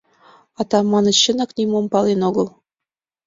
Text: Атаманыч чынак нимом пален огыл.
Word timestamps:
Атаманыч 0.61 1.17
чынак 1.23 1.51
нимом 1.57 1.85
пален 1.93 2.19
огыл. 2.29 2.47